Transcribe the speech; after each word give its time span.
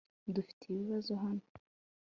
dufite 0.33 0.61
ibibazo 0.65 1.11
hano 1.23 1.45